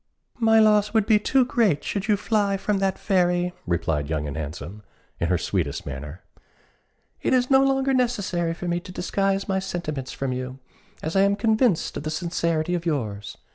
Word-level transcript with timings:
"My 0.39 0.57
loss 0.57 0.95
would 0.95 1.05
be 1.05 1.19
too 1.19 1.45
great 1.45 1.83
should 1.83 2.07
you 2.07 2.17
fly 2.17 2.57
from 2.57 2.79
that 2.79 2.97
fairy," 2.97 3.53
replied 3.67 4.09
Young 4.09 4.27
and 4.27 4.35
Handsome, 4.35 4.81
in 5.19 5.27
her 5.27 5.37
sweetest 5.37 5.85
manner. 5.85 6.23
"It 7.21 7.35
is 7.35 7.51
no 7.51 7.63
longer 7.63 7.93
necessary 7.93 8.55
for 8.55 8.67
me 8.67 8.79
to 8.79 8.91
disguise 8.91 9.47
my 9.47 9.59
sentiments 9.59 10.11
from 10.11 10.33
you, 10.33 10.57
as 11.03 11.15
I 11.15 11.21
am 11.21 11.35
convinced 11.35 11.97
of 11.97 12.01
the 12.01 12.09
sincerity 12.09 12.73
of 12.73 12.83
yours. 12.83 13.37